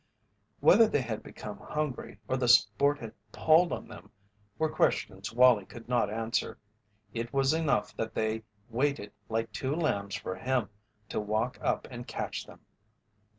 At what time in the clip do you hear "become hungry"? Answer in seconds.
1.21-2.17